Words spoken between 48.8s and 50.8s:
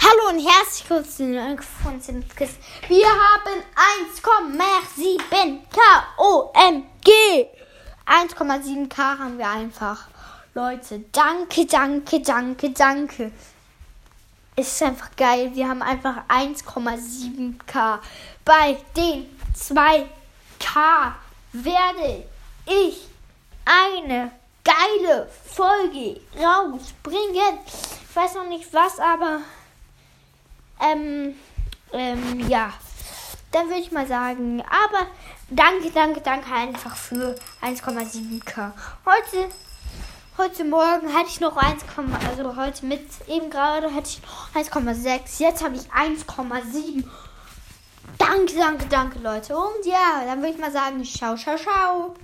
danke, Leute. Und ja, dann würde ich mal